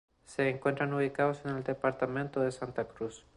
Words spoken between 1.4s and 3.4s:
en el Departamento de Santa Cruz.